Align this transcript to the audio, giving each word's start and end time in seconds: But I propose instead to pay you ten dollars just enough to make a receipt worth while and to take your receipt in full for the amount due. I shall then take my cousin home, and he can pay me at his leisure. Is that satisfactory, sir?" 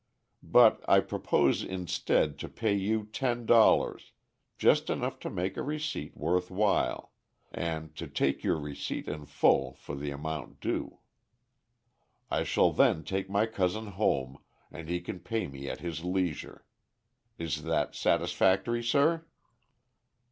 But 0.41 0.83
I 0.89 0.99
propose 0.99 1.61
instead 1.63 2.39
to 2.39 2.49
pay 2.49 2.73
you 2.73 3.05
ten 3.13 3.45
dollars 3.45 4.13
just 4.57 4.89
enough 4.89 5.19
to 5.19 5.29
make 5.29 5.57
a 5.57 5.61
receipt 5.61 6.17
worth 6.17 6.49
while 6.49 7.11
and 7.51 7.95
to 7.97 8.07
take 8.07 8.43
your 8.43 8.59
receipt 8.59 9.07
in 9.07 9.25
full 9.27 9.75
for 9.75 9.93
the 9.93 10.09
amount 10.09 10.59
due. 10.59 11.01
I 12.31 12.43
shall 12.43 12.71
then 12.71 13.03
take 13.03 13.29
my 13.29 13.45
cousin 13.45 13.89
home, 13.89 14.39
and 14.71 14.89
he 14.89 15.01
can 15.01 15.19
pay 15.19 15.45
me 15.47 15.69
at 15.69 15.81
his 15.81 16.03
leisure. 16.03 16.65
Is 17.37 17.61
that 17.61 17.93
satisfactory, 17.93 18.83
sir?" 18.83 19.27